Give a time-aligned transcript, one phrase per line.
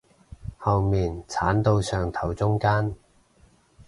[0.57, 2.95] 後面剷到上頭中間